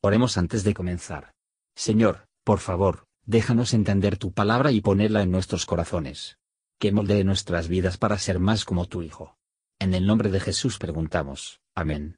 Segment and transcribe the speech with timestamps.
[0.00, 1.32] Oremos antes de comenzar.
[1.74, 6.38] Señor, por favor, déjanos entender tu palabra y ponerla en nuestros corazones.
[6.78, 9.36] Que moldee nuestras vidas para ser más como tu Hijo.
[9.80, 11.60] En el nombre de Jesús preguntamos.
[11.74, 12.16] Amén.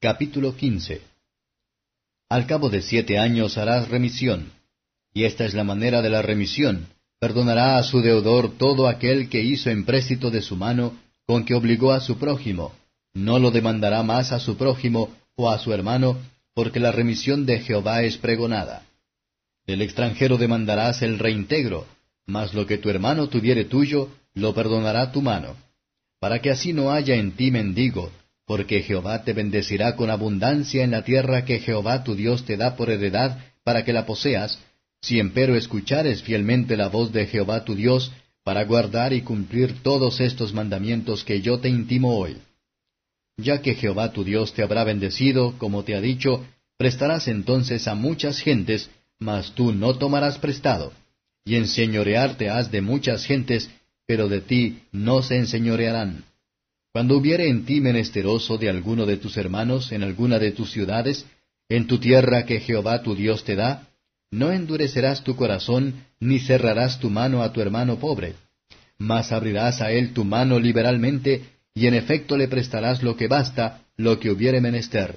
[0.00, 1.00] Capítulo 15
[2.28, 4.52] Al cabo de siete años harás remisión.
[5.14, 6.88] Y esta es la manera de la remisión.
[7.18, 10.94] Perdonará a su deudor todo aquel que hizo empréstito de su mano,
[11.26, 12.74] con que obligó a su prójimo.
[13.14, 16.18] No lo demandará más a su prójimo o a su hermano,
[16.54, 18.86] porque la remisión de Jehová es pregonada.
[19.66, 21.86] Del extranjero demandarás el reintegro,
[22.26, 25.56] mas lo que tu hermano tuviere tuyo, lo perdonará tu mano.
[26.20, 28.10] Para que así no haya en ti mendigo,
[28.46, 32.76] porque Jehová te bendecirá con abundancia en la tierra que Jehová tu Dios te da
[32.76, 34.58] por heredad para que la poseas,
[35.00, 40.20] si empero escuchares fielmente la voz de Jehová tu Dios, para guardar y cumplir todos
[40.20, 42.36] estos mandamientos que yo te intimo hoy.
[43.36, 46.46] Ya que Jehová tu Dios te habrá bendecido, como te ha dicho,
[46.76, 50.92] prestarás entonces a muchas gentes, mas tú no tomarás prestado.
[51.44, 53.70] Y enseñorearte has de muchas gentes,
[54.06, 56.24] pero de ti no se enseñorearán.
[56.92, 61.26] Cuando hubiere en ti menesteroso de alguno de tus hermanos en alguna de tus ciudades,
[61.68, 63.88] en tu tierra que Jehová tu Dios te da,
[64.30, 68.34] no endurecerás tu corazón, ni cerrarás tu mano a tu hermano pobre,
[68.98, 71.42] mas abrirás a él tu mano liberalmente,
[71.74, 75.16] y en efecto le prestarás lo que basta, lo que hubiere menester.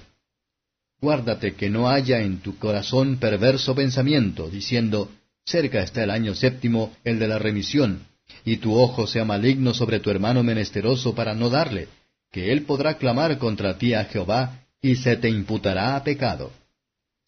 [0.99, 5.11] Guárdate que no haya en tu corazón perverso pensamiento, diciendo,
[5.45, 8.01] cerca está el año séptimo, el de la remisión,
[8.43, 11.87] y tu ojo sea maligno sobre tu hermano menesteroso para no darle,
[12.31, 16.51] que él podrá clamar contra ti a Jehová, y se te imputará a pecado.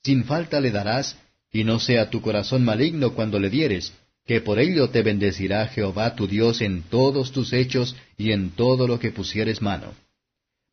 [0.03, 1.17] Sin falta le darás,
[1.51, 3.93] y no sea tu corazón maligno cuando le dieres,
[4.29, 8.87] que por ello te bendecirá Jehová tu Dios en todos tus hechos y en todo
[8.87, 9.95] lo que pusieres mano.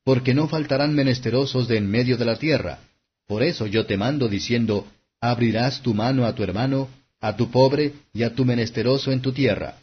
[0.05, 2.81] Porque no faltarán menesterosos de en medio de la tierra.
[3.27, 4.87] Por eso yo te mando diciendo,
[5.23, 9.33] abrirás tu mano a tu hermano, a tu pobre y a tu menesteroso en tu
[9.33, 9.79] tierra.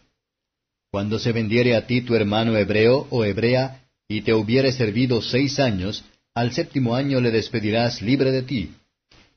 [0.91, 5.59] Cuando se vendiere a ti tu hermano hebreo o hebrea, y te hubiere servido seis
[5.59, 6.03] años,
[6.35, 8.71] al séptimo año le despedirás libre de ti.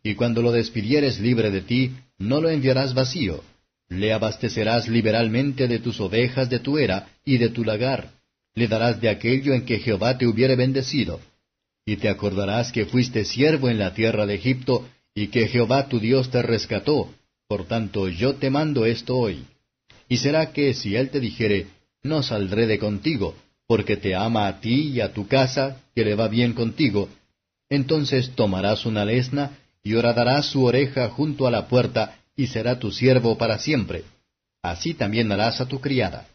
[0.03, 3.43] Y cuando lo despidieres libre de ti, no lo enviarás vacío,
[3.88, 8.10] le abastecerás liberalmente de tus ovejas de tu era y de tu lagar.
[8.54, 11.20] Le darás de aquello en que Jehová te hubiere bendecido.
[11.84, 16.00] Y te acordarás que fuiste siervo en la tierra de Egipto, y que Jehová tu
[16.00, 17.10] Dios te rescató.
[17.48, 19.44] Por tanto, yo te mando esto hoy.
[20.08, 21.66] Y será que si él te dijere,
[22.03, 23.36] no saldré de contigo,
[23.66, 27.08] porque te ama a ti y a tu casa, que le va bien contigo,
[27.68, 32.92] entonces tomarás una lesna, y horadarás su oreja junto a la puerta, y será tu
[32.92, 34.04] siervo para siempre.
[34.62, 36.28] Así también harás a tu criada.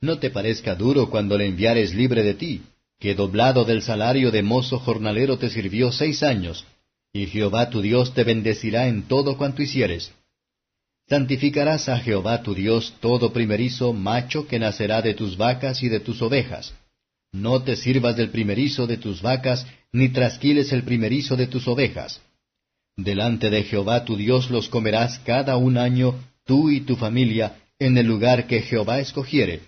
[0.00, 2.62] No te parezca duro cuando le enviares libre de ti,
[3.00, 6.66] que doblado del salario de mozo jornalero te sirvió seis años,
[7.12, 10.12] y Jehová tu Dios te bendecirá en todo cuanto hicieres.
[11.08, 16.00] Santificarás a Jehová tu Dios todo primerizo macho que nacerá de tus vacas y de
[16.00, 16.74] tus ovejas.
[17.32, 22.20] No te sirvas del primerizo de tus vacas, ni trasquiles el primerizo de tus ovejas
[22.98, 27.96] Delante de Jehová tu Dios los comerás cada un año, tú y tu familia, en
[27.96, 29.60] el lugar que Jehová escogiere.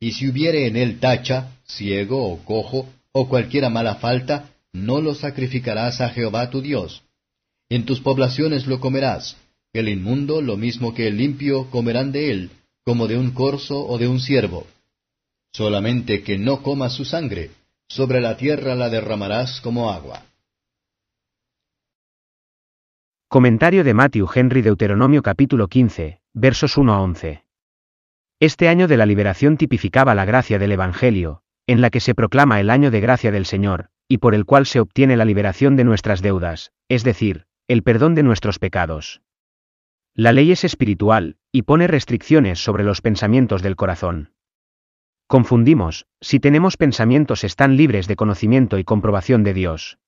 [0.00, 5.14] Y si hubiere en él tacha, ciego o cojo, o cualquiera mala falta, no lo
[5.14, 7.04] sacrificarás a Jehová tu Dios.
[7.68, 9.36] En tus poblaciones lo comerás.
[9.72, 12.50] El inmundo, lo mismo que el limpio, comerán de él,
[12.84, 14.66] como de un corzo o de un ciervo.
[15.52, 17.52] Solamente que no comas su sangre,
[17.86, 20.24] sobre la tierra la derramarás como agua.
[23.32, 27.44] Comentario de Matthew Henry Deuteronomio capítulo 15, versos 1 a 11.
[28.40, 32.58] Este año de la liberación tipificaba la gracia del Evangelio, en la que se proclama
[32.58, 35.84] el año de gracia del Señor, y por el cual se obtiene la liberación de
[35.84, 39.22] nuestras deudas, es decir, el perdón de nuestros pecados.
[40.12, 44.32] La ley es espiritual, y pone restricciones sobre los pensamientos del corazón.
[45.28, 49.98] Confundimos, si tenemos pensamientos están libres de conocimiento y comprobación de Dios.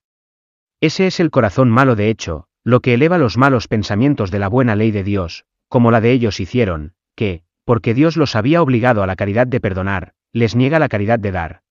[0.81, 4.49] Ese es el corazón malo de hecho, lo que eleva los malos pensamientos de la
[4.49, 9.03] buena ley de Dios, como la de ellos hicieron, que, porque Dios los había obligado
[9.03, 11.63] a la caridad de perdonar, les niega la caridad de dar.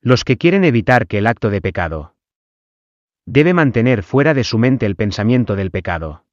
[0.00, 2.14] Los que quieren evitar que el acto de pecado
[3.26, 6.24] debe mantener fuera de su mente el pensamiento del pecado.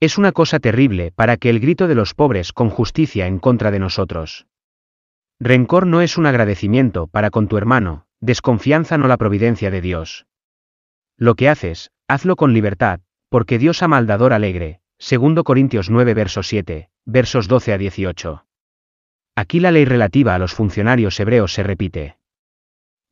[0.00, 3.70] Es una cosa terrible para que el grito de los pobres con justicia en contra
[3.70, 4.46] de nosotros.
[5.40, 10.26] Rencor no es un agradecimiento para con tu hermano, desconfianza no la providencia de Dios.
[11.16, 14.80] Lo que haces, hazlo con libertad, porque Dios ama al dador alegre.
[14.98, 18.46] 2 Corintios 9 versos 7, versos 12 a 18.
[19.36, 22.16] Aquí la ley relativa a los funcionarios hebreos se repite.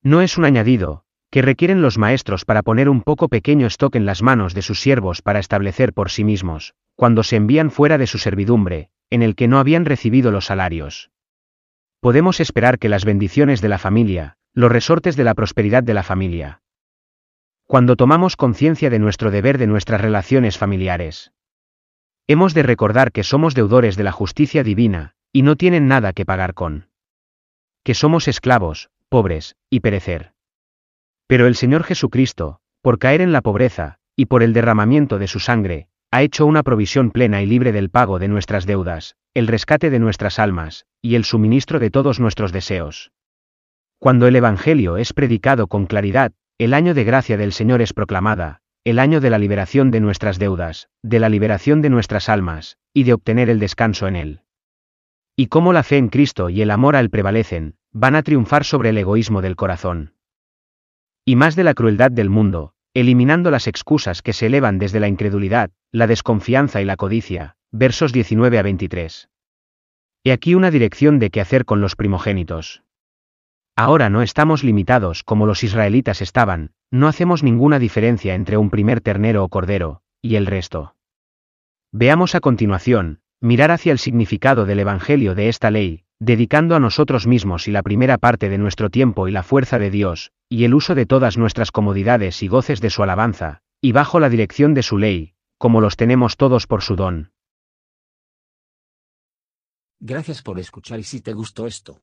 [0.02, 4.06] No es un añadido, que requieren los maestros para poner un poco pequeño stock en
[4.06, 8.06] las manos de sus siervos para establecer por sí mismos, cuando se envían fuera de
[8.06, 11.10] su servidumbre, en el que no habían recibido los salarios.
[12.00, 16.02] Podemos esperar que las bendiciones de la familia, los resortes de la prosperidad de la
[16.02, 16.62] familia.
[17.66, 21.32] Cuando tomamos conciencia de nuestro deber de nuestras relaciones familiares.
[22.26, 26.26] Hemos de recordar que somos deudores de la justicia divina, y no tienen nada que
[26.26, 26.88] pagar con.
[27.82, 30.34] Que somos esclavos, pobres, y perecer.
[31.26, 35.40] Pero el Señor Jesucristo, por caer en la pobreza, y por el derramamiento de su
[35.40, 39.88] sangre, ha hecho una provisión plena y libre del pago de nuestras deudas, el rescate
[39.88, 43.12] de nuestras almas, y el suministro de todos nuestros deseos.
[43.98, 48.60] Cuando el Evangelio es predicado con claridad, el año de gracia del Señor es proclamada,
[48.84, 53.04] el año de la liberación de nuestras deudas, de la liberación de nuestras almas, y
[53.04, 54.40] de obtener el descanso en Él.
[55.36, 58.64] Y cómo la fe en Cristo y el amor a Él prevalecen, van a triunfar
[58.64, 60.14] sobre el egoísmo del corazón.
[61.24, 65.08] Y más de la crueldad del mundo, eliminando las excusas que se elevan desde la
[65.08, 69.28] incredulidad, la desconfianza y la codicia, versos 19 a 23.
[70.24, 72.82] He aquí una dirección de qué hacer con los primogénitos.
[73.76, 79.00] Ahora no estamos limitados como los israelitas estaban, no hacemos ninguna diferencia entre un primer
[79.00, 80.94] ternero o cordero, y el resto.
[81.90, 87.26] Veamos a continuación, mirar hacia el significado del Evangelio de esta ley, dedicando a nosotros
[87.26, 90.74] mismos y la primera parte de nuestro tiempo y la fuerza de Dios, y el
[90.74, 94.82] uso de todas nuestras comodidades y goces de su alabanza, y bajo la dirección de
[94.82, 97.32] su ley, como los tenemos todos por su don.
[99.98, 102.02] Gracias por escuchar y si te gustó esto,